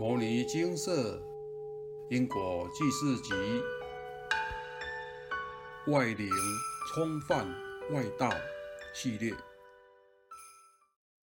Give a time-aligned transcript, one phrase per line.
[0.00, 1.22] 摩尼金色
[2.08, 3.34] 因果记事集：
[5.92, 6.26] 外灵
[6.88, 7.46] 冲犯
[7.92, 8.30] 外道
[8.94, 9.30] 系列。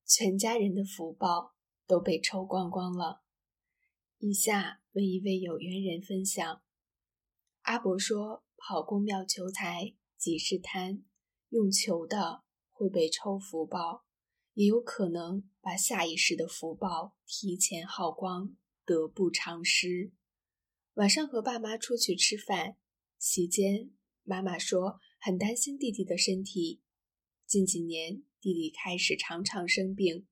[0.06, 1.56] 全家人的福报
[1.88, 3.24] 都被抽光光了。
[4.20, 6.62] 以下为一位有缘人分享：
[7.64, 11.04] 阿伯说，跑公庙求财即是贪，
[11.50, 14.06] 用求的会被抽福报，
[14.54, 18.56] 也有可能把下一世的福报提前耗光。
[18.88, 20.14] 得不偿失。
[20.94, 22.78] 晚上和爸妈出去吃饭，
[23.20, 23.92] 席间
[24.24, 26.82] 妈妈说很担心弟弟的身体。
[27.46, 30.26] 近几年，弟弟开始常常生病，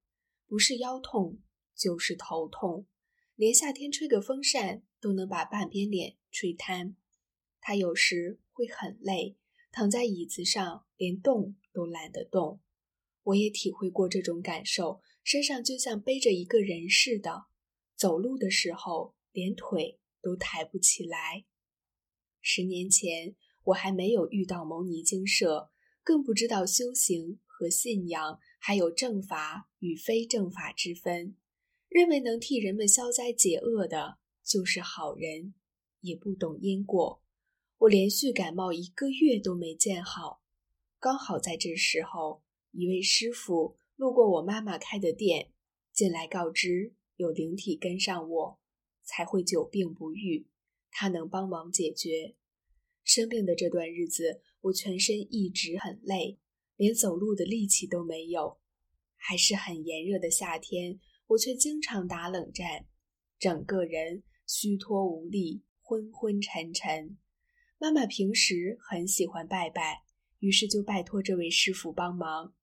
[0.47, 1.41] 不是腰痛
[1.75, 2.87] 就是头痛，
[3.35, 6.95] 连夏天吹个风扇都能把半边脸吹瘫。
[7.59, 9.37] 他有时会很累，
[9.71, 12.61] 躺在椅子上连动都懒得动。
[13.23, 17.47] 我也体会过这种感受，身上就像背着一个人似的。
[17.95, 21.45] 走路的时候，连腿都抬不起来。
[22.41, 25.71] 十年前，我还没有遇到牟尼精舍，
[26.03, 31.35] 更不知道修行和信仰还有正法与非正法之分，
[31.87, 35.55] 认为能替人们消灾解厄的就是好人，
[36.01, 37.23] 也不懂因果。
[37.77, 40.41] 我连续感冒一个月都没见好，
[40.99, 45.51] 刚好在这时候，一位师傅路过我妈妈开的店，
[45.93, 46.93] 进来告知。
[47.17, 48.59] 有灵体跟上我，
[49.03, 50.47] 才会久病不愈。
[50.91, 52.35] 他能帮忙解决。
[53.03, 56.39] 生病的这段日子，我全身一直很累，
[56.75, 58.57] 连走路的力气都没有。
[59.15, 62.87] 还是很炎热的夏天，我却经常打冷战，
[63.39, 67.17] 整个人虚脱无力、昏昏沉沉。
[67.77, 70.03] 妈妈平时很喜欢拜拜，
[70.39, 72.53] 于是就拜托这位师傅帮忙。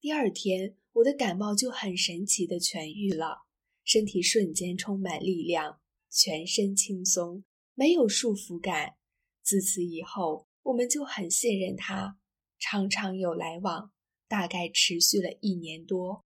[0.00, 3.47] 第二天，我的感冒就很神奇的痊愈了。
[3.88, 8.96] 身体瞬间充满力量，全身轻松，没有束缚感。
[9.42, 12.18] 自此以后，我们就很信任他，
[12.58, 13.90] 常常有来往，
[14.28, 16.26] 大概持续了一年多。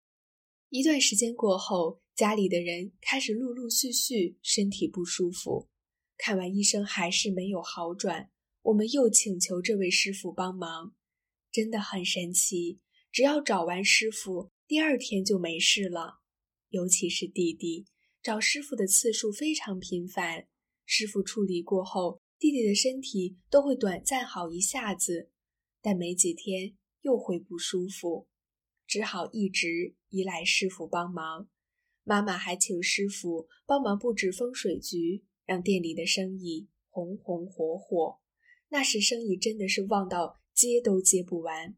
[0.68, 5.70] 一段时间过后，家里的人开始陆陆续续身体不舒服，
[6.18, 8.30] 看完医生还是没有好转，
[8.60, 10.94] 我们又请求这位师傅帮忙，
[11.50, 12.80] 真的很神奇，
[13.10, 16.20] 只要找完师傅，第二天就没事了。
[16.70, 17.86] 尤其是弟弟
[18.22, 20.48] 找师傅的次数非常频繁，
[20.84, 25.30] 师傅处理过后，弟弟的身体都会短暂好一下子，
[25.80, 28.26] 但没几天又会不舒服，
[28.86, 31.48] 只好一直依赖师傅帮忙。
[32.02, 38.18] 妈妈还请师傅帮忙布置风水局，让店里的生意红红火火。
[38.68, 41.76] 那时生意真的是旺到接都接不完。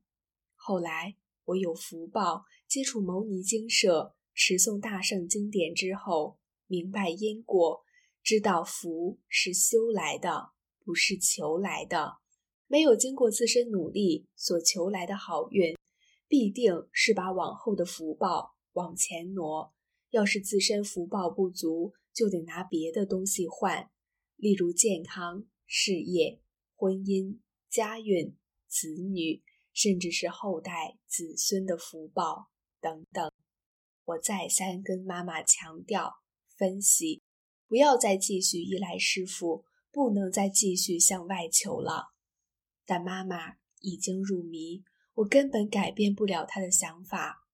[0.54, 4.14] 后来我有福报接触牟尼精舍。
[4.40, 6.38] 持诵大圣经典之后，
[6.68, 7.82] 明白因果，
[8.22, 10.52] 知道福是修来的，
[10.84, 12.18] 不是求来的。
[12.68, 15.76] 没有经过自身努力所求来的好运，
[16.28, 19.74] 必定是把往后的福报往前挪。
[20.10, 23.90] 要是自身福报不足，就得拿别的东西换，
[24.36, 26.40] 例如健康、事业、
[26.76, 28.36] 婚姻、家运、
[28.68, 32.50] 子女，甚至是后代子孙的福报
[32.80, 33.32] 等等。
[34.08, 36.22] 我再三跟妈妈强调、
[36.56, 37.20] 分析，
[37.66, 42.14] 不要再继续依赖师傅，不能再继续向外求了。
[42.86, 44.82] 但妈妈已经入迷，
[45.12, 47.46] 我根本改变不了她的想法。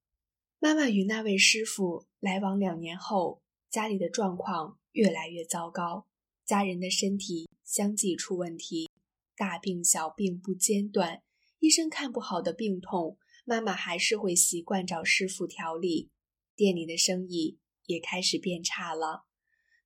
[0.61, 6.07] 妈妈与那位师傅来往两年后，家里的状况越来越糟糕，
[6.45, 8.89] 家人的身体相继出问题，
[9.35, 11.21] 大病小病不间断，
[11.59, 16.13] 医生看不好的病痛，妈妈还是会习惯找师傅调理。
[16.57, 19.25] 店里的生意也开始变差了，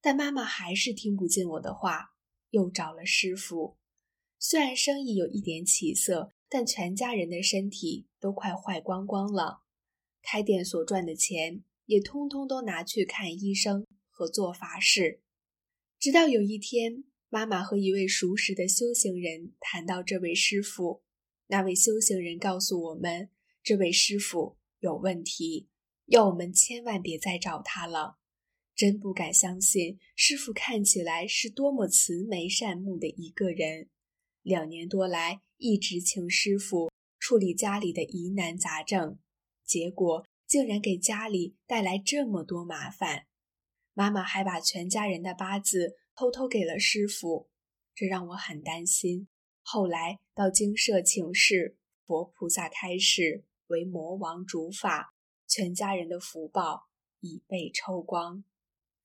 [0.00, 2.10] 但妈妈还是听不进我的话，
[2.50, 3.76] 又找了师傅。
[4.38, 9.62] 虽然生意有一点起色，但全家人的身体都快坏光光了，
[10.22, 15.22] 开店所赚的钱也通通都拿去看医生和做法事。
[15.98, 21.02] 直到有一天，妈妈和一位熟识的修行人谈到这位师傅，
[21.48, 23.30] 那位修行人告诉我们，
[23.62, 25.68] 这位师傅有问题。
[26.08, 28.16] 要我们千万别再找他了，
[28.74, 33.90] 真不敢相信，师傅看起来是多么慈眉善目的一个人。
[34.40, 39.18] 两年多来，一直请师傅处理家里的疑难杂症，
[39.66, 43.26] 结果竟然给家里带来这么多麻烦。
[43.92, 47.50] 妈妈还把全家人的八字偷偷给了师傅，
[47.94, 49.28] 这让我很担心。
[49.60, 51.76] 后来到精舍请示，
[52.06, 55.12] 佛菩萨开示为魔王主法。
[55.48, 56.88] 全家人的福报
[57.20, 58.44] 已被抽光，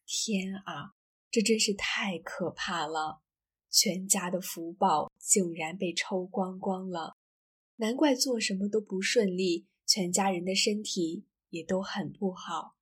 [0.05, 0.93] 天啊，
[1.31, 3.21] 这真是太可怕了！
[3.69, 7.15] 全家的福报竟然被抽光光了，
[7.77, 12.75] 难怪做什么都不顺利，全家人的身体也都很不好。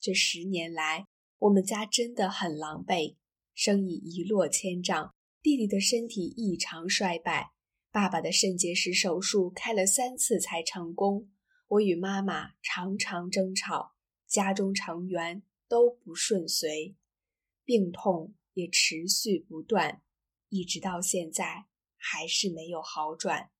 [0.00, 1.06] 这十年来，
[1.38, 3.14] 我们家真的很狼狈，
[3.54, 7.52] 生意一落千丈，弟弟的身体异常衰败，
[7.92, 11.30] 爸爸的肾结石手术开了三次才成功。
[11.68, 13.94] 我与妈妈常常争吵，
[14.26, 16.96] 家中成员都不顺遂，
[17.62, 20.00] 病痛也持续不断，
[20.48, 21.66] 一直到现在
[21.96, 23.50] 还是没有好转。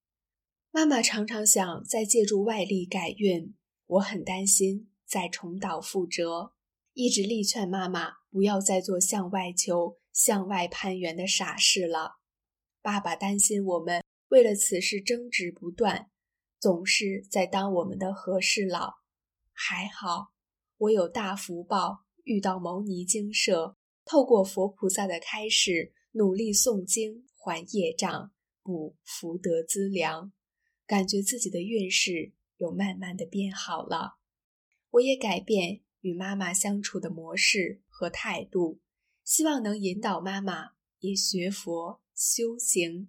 [0.70, 3.54] 妈妈常常想再借助外力改运，
[3.86, 6.54] 我很担心再重蹈覆辙，
[6.94, 12.20] 一直力劝妈妈不要再做向外求、向外攀援的傻事了。
[12.80, 16.10] 爸爸担心我们为了此事争执不断。
[16.60, 18.94] 总是在当我们的和事佬，
[19.52, 20.32] 还好
[20.76, 28.32] 我有大福报，遇到牟尼精舍，透过佛菩萨的开示，努力诵经还业障，
[28.62, 30.32] 补福德资粮，
[30.84, 34.18] 感觉自己的运势有慢慢的变好了。
[34.90, 38.80] 我也改变与妈妈相处的模式和态度，
[39.22, 43.08] 希望能引导妈妈也学佛修行，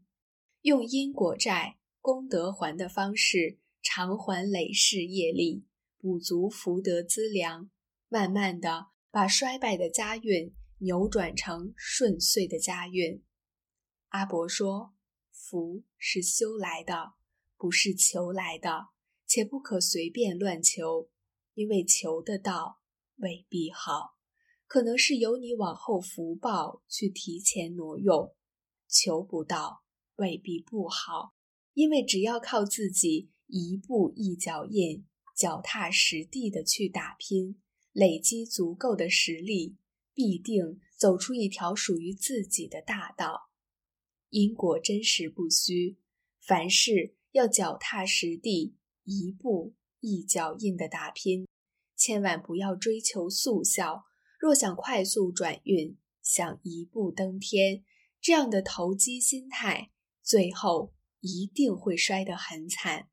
[0.61, 1.78] 用因果债。
[2.01, 5.65] 功德还的方式，偿还累世业力，
[5.97, 7.69] 补足福德资粮，
[8.07, 13.21] 慢慢的把衰败的家运扭转成顺遂的家运。
[14.09, 14.95] 阿伯说
[15.29, 17.13] ：“福是修来的，
[17.57, 18.87] 不是求来的，
[19.27, 21.09] 且不可随便乱求，
[21.53, 22.79] 因为求的道
[23.17, 24.15] 未必好，
[24.65, 28.33] 可能是由你往后福报去提前挪用，
[28.87, 29.83] 求不到
[30.15, 31.35] 未必不好。”
[31.79, 37.55] 因为只要靠自己一步一脚印，脚踏实地的去打拼，
[37.93, 39.77] 累积足够的实力，
[40.13, 43.49] 必定走出一条属于自己的大道。
[44.29, 45.97] 因果真实不虚，
[46.41, 48.75] 凡事要脚踏实地，
[49.05, 51.47] 一步一脚印的打拼，
[51.95, 54.03] 千万不要追求速效。
[54.37, 57.85] 若想快速转运，想一步登天，
[58.19, 59.91] 这样的投机心态，
[60.21, 60.93] 最后。
[61.21, 63.09] 一定会摔得很惨。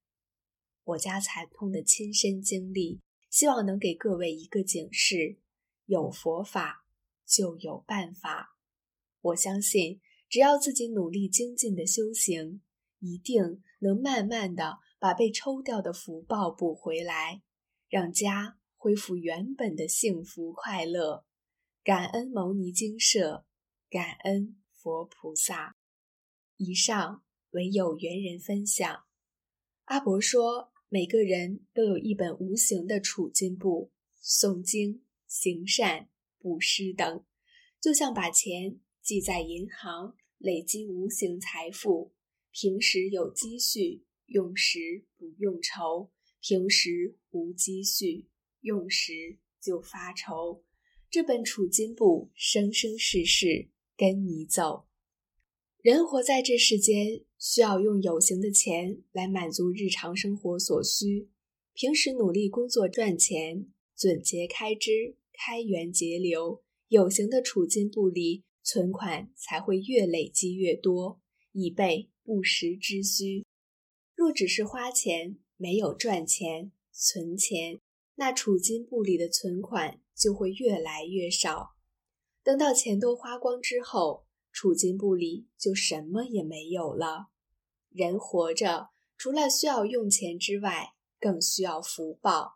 [0.85, 5.41] 我家惨痛的亲身经历，希望能给各位一个警示：
[5.87, 6.87] 有佛法
[7.27, 8.57] 就有办法。
[9.21, 12.63] 我相信，只要自己努力精进的修行，
[13.01, 17.43] 一定能慢慢的把被抽掉的福报补回来，
[17.89, 21.27] 让家恢复原本的幸福快乐。
[21.83, 23.45] 感恩牟尼精舍，
[23.91, 25.77] 感恩佛菩萨。
[26.57, 27.25] 以上。
[27.57, 29.05] 唯有缘人分享。
[29.85, 33.91] 阿伯说，每个人都有一本无形的储金簿，
[34.23, 37.25] 诵经、行善、布施等，
[37.81, 42.13] 就像把钱记在银行，累积无形财富。
[42.53, 46.11] 平时有积蓄，用时不用愁；
[46.43, 48.29] 平时无积蓄，
[48.61, 50.63] 用时就发愁。
[51.09, 54.87] 这本储金簿，生生世世跟你走。
[55.87, 57.21] 人活在这世间。
[57.39, 61.29] 需要用有形的钱来满足日常生活所需，
[61.75, 71.21] 平时努力工作赚钱，准节开支，开源节流，有形的储金簿里存款才会越累积越多，
[71.53, 73.45] 以备不时之需。
[74.17, 77.79] 若只是花钱，没有赚钱、存钱，
[78.17, 81.77] 那储金簿里的存款就会越来越少。
[82.43, 84.26] 等到钱都花光之后，
[84.57, 87.27] 处金簿里就什么也没有了。
[87.91, 92.55] 人活着，除了需要用钱之外，更需要福报。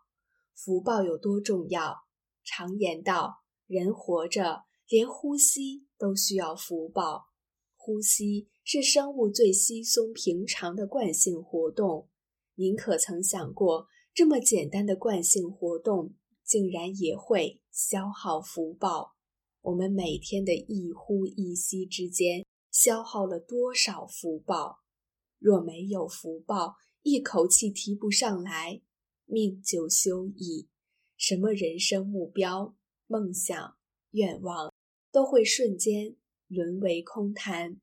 [0.55, 1.97] 福报有多重要？
[2.43, 7.27] 常言道，人活着，连呼吸都需要福报。
[7.75, 12.09] 呼吸是生物最稀松平常的惯性活动。
[12.55, 19.13] 您可曾想过，这么简单的惯性活动，竟然也会消耗福报？
[19.61, 24.79] 我们每天的一呼一吸之间，消耗了多少福报？
[25.37, 28.81] 若没有福报，一口气提不上来，
[29.25, 30.67] 命就休矣。
[31.15, 32.75] 什么人生目标、
[33.05, 33.77] 梦想、
[34.11, 34.73] 愿望，
[35.11, 36.15] 都会瞬间
[36.47, 37.79] 沦为空谈。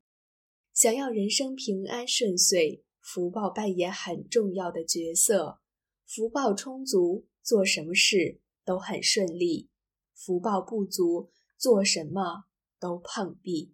[0.73, 5.61] 想要人生平安顺遂，福报扮演很重要的角色。
[6.05, 9.69] 福报充足，做什么事都很顺利；
[10.13, 12.45] 福报不足，做什么
[12.79, 13.73] 都碰壁。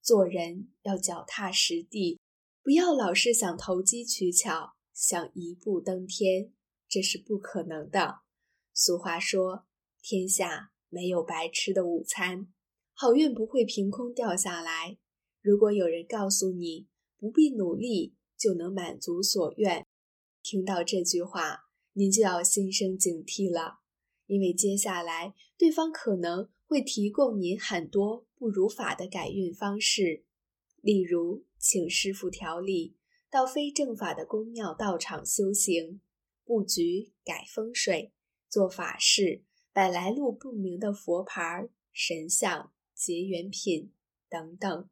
[0.00, 2.20] 做人要脚踏实地，
[2.62, 6.52] 不要老是想投机取巧，想一步登天，
[6.88, 8.20] 这是不可能的。
[8.72, 9.66] 俗话说
[10.00, 12.46] ：“天下没有白吃的午餐，
[12.94, 14.98] 好运不会凭空掉下来。
[15.42, 16.86] 如果有人告诉你
[17.18, 19.84] 不必努力就能满足所愿，
[20.42, 23.80] 听到这句话，您就要心生警惕了，
[24.26, 30.26] 因为接下来对方可能会提供您很多不如法的改运方式，
[30.82, 32.94] 例如请师傅调理，
[33.30, 36.02] 到非正法的宫庙道场修行，
[36.44, 38.12] 布局改风水，
[38.50, 43.90] 做法事，摆来路不明的佛牌、神像、结缘品
[44.28, 44.90] 等等。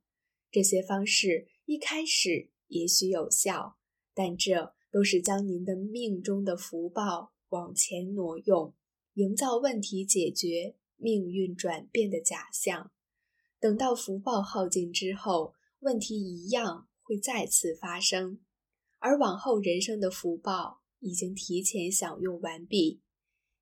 [0.51, 3.77] 这些方式一开始也许有效，
[4.15, 8.75] 但这都是将您的命中的福报往前挪用，
[9.13, 12.93] 营造问题解决、命运转变的假象。
[13.61, 18.41] 等到福报耗尽之后，问题一样会再次发生，
[18.99, 23.01] 而往后人生的福报已经提前享用完毕。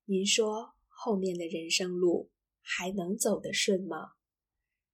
[0.05, 4.11] 您说后面的人生路还能走得顺吗？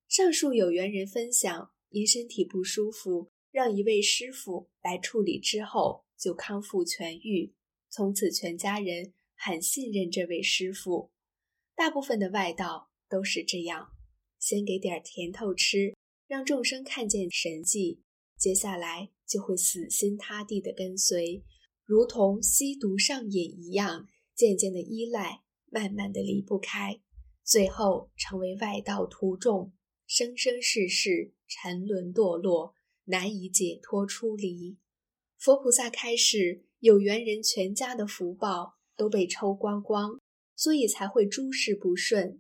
[0.08, 1.72] 上述有缘人分享。
[1.94, 7.54] 因身体不舒服，让一位师傅来处理之后就康复痊愈，
[7.90, 11.12] 从此全家人很信任这位师傅。
[11.82, 13.90] 大部分的外道都是这样，
[14.38, 15.96] 先给点甜头吃，
[16.28, 18.04] 让众生看见神迹，
[18.38, 21.44] 接下来就会死心塌地的跟随，
[21.84, 27.02] 如同吸毒上瘾一样，渐渐的依赖，慢慢的离不开，
[27.44, 29.74] 最后成为外道徒众。
[30.06, 34.78] 生生世世沉沦堕落，难以解脱出离。
[35.40, 40.21] 佛菩萨开示，有缘人全家的福报都被抽光光，
[40.62, 42.40] 所以才会诸事不顺。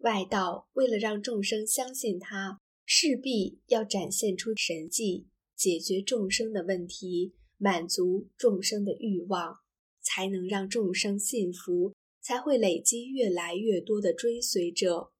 [0.00, 5.26] 外道为了让众生相信他，势必要展现出神迹，
[5.56, 9.60] 解决众生的问题，满足众生的欲望，
[10.02, 15.10] 才能让众生信服，才会累积越来越多的追随者。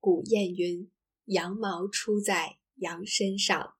[0.00, 0.90] 古谚云。
[1.26, 3.76] 羊毛出在羊身上，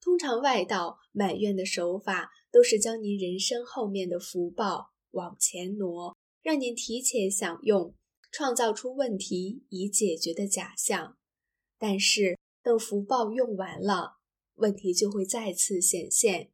[0.00, 6.15] 通常外道满愿的手法都是将您人生后面的福报往前挪，
[6.46, 7.92] 让您提前享用，
[8.30, 11.18] 创造出问题已解决的假象。
[11.76, 14.18] 但是等福报用完了，
[14.54, 16.52] 问题就会再次显现，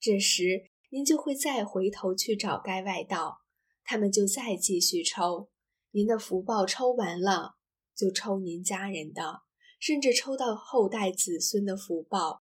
[0.00, 3.42] 这时您就会再回头去找该外道，
[3.84, 5.50] 他们就再继续抽，
[5.90, 7.56] 您的福报抽完了，
[7.94, 9.42] 就抽您家人的。
[9.78, 12.40] 甚至抽到后代子孙的福报，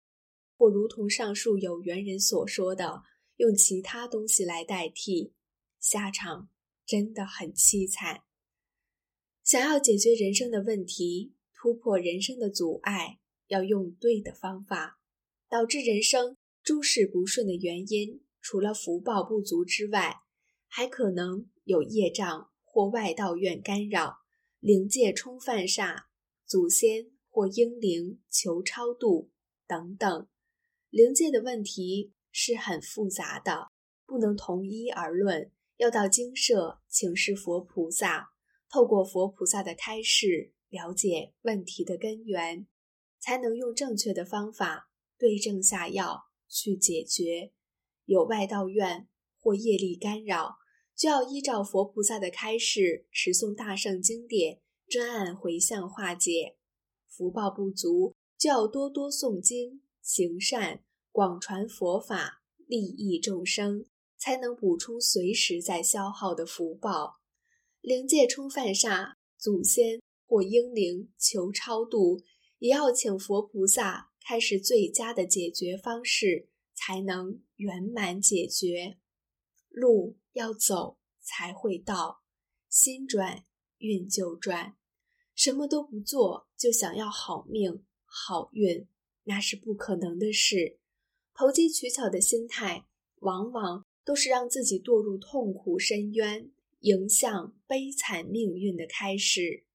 [0.55, 3.01] 或如同上述有缘人所说的，
[3.35, 5.33] 用其他东西来代替，
[5.81, 6.47] 下场
[6.87, 8.23] 真的很凄惨。
[9.43, 14.99] 想要解决人生的问题，突破人生的阻碍，要用对的方法。
[15.49, 20.21] 导致人生诸事不顺的原因，除了福报不足之外，
[20.67, 24.19] 还可能有业障或外道愿干扰、
[24.59, 26.05] 灵界冲犯煞、
[26.45, 27.11] 祖先。
[27.29, 29.29] 或婴灵求超度
[29.67, 30.27] 等等，
[30.89, 33.67] 灵界的问题是很复杂的，
[34.07, 38.29] 不能同一而论，要到精舍请示佛菩萨，
[38.69, 42.67] 透过佛菩萨的开示，了解问题的根源，
[43.19, 47.53] 才能用正确的方法对症下药去解决。
[48.05, 49.07] 有外道院
[49.37, 50.57] 或业力干扰，
[50.95, 56.57] 就要依照佛菩萨的开示，持诵大圣经典，专案回向化解。
[57.07, 63.85] 福报不足，就要多多诵经、行善、广传佛法，利益众生，
[64.17, 67.19] 才能补充随时在消耗的福报。
[67.81, 72.21] 灵界冲犯煞，祖先或英灵求超度，
[72.59, 78.97] 也要请佛菩萨开始最佳的解决方式，才能圆满解决。
[79.69, 82.23] 路要走才会到，
[82.69, 83.43] 心转
[83.77, 84.75] 运就转。
[85.35, 88.87] 什么都不做就想要好命好运，
[89.25, 90.79] 那是不可能的事。
[91.35, 92.87] 投机取巧的心态，
[93.19, 96.49] 往往都是让自己堕入痛苦深渊、
[96.79, 99.65] 迎向悲惨命运的开始。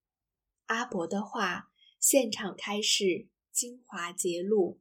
[0.69, 1.71] 阿伯的话，
[2.01, 4.81] 现场开示精华节录：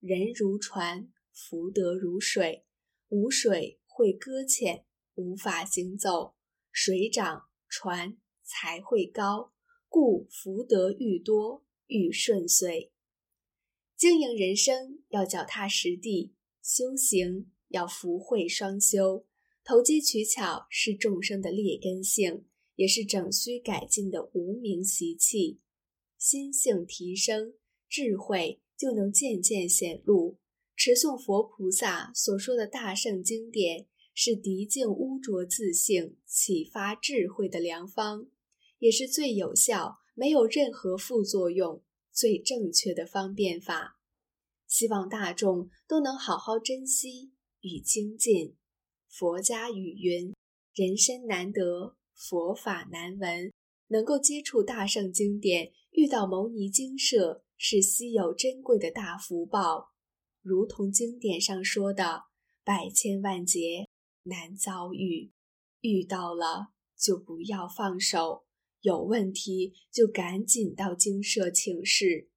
[0.00, 2.66] 人如船，福德如水，
[3.08, 6.34] 无水会搁浅，无法行走；
[6.70, 9.54] 水涨船才会高。
[9.88, 12.92] 故福德愈多愈顺遂，
[13.96, 19.26] 经营人生要脚踏实地，修行要福慧双修。
[19.64, 22.44] 投机取巧是众生的劣根性，
[22.76, 25.60] 也是整需改进的无名习气。
[26.18, 27.54] 心性提升，
[27.88, 30.38] 智慧就能渐渐显露。
[30.76, 38.28] 持诵佛菩萨所说的大圣经典，是涤净污浊自性、启发智慧的良方。
[38.80, 43.98] 也是最有效、没有任何副作用、最正确的方便法。
[44.66, 47.32] 希望大众都能好好珍惜
[47.64, 48.54] 与精进。
[49.08, 50.32] 佛家语云
[50.74, 53.50] ：“人生难得，佛法难闻。”
[53.88, 59.92] 能够接触大圣经典，遇到牟尼精舍，是稀有珍贵的大福报。
[60.40, 62.24] 如同经典上说的
[62.64, 63.86] ：“百千万劫
[64.24, 65.32] 难遭遇，
[65.80, 66.68] 遇到了
[66.98, 68.46] 就不要放手，
[68.80, 72.30] 有问题就赶紧到精舍请示。”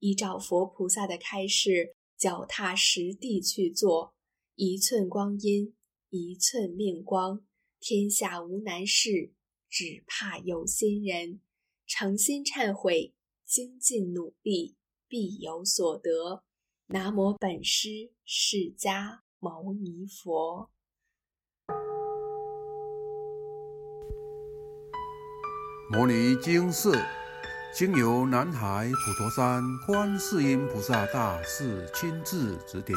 [0.00, 4.14] 依照佛菩萨的开示，脚踏实地去做，
[4.60, 5.72] 一寸光阴
[6.10, 7.44] 一寸命光，
[7.78, 9.32] 天下无难事，
[9.70, 11.38] 只怕有心人。
[11.86, 14.74] 诚心忏悔，精进努力，
[15.06, 16.42] 必有所得。
[16.86, 20.68] 南无本师释迦牟尼佛。
[25.92, 26.98] 摩尼经寺。
[27.72, 32.96] 经由南海普陀山观世音菩萨大士亲自指点，